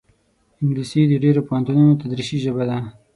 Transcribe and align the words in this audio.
انګلیسي 0.61 1.01
د 1.07 1.13
ډېرو 1.23 1.45
پوهنتونونو 1.47 1.99
تدریسي 2.01 2.37
ژبه 2.43 2.63
ده 2.69 2.77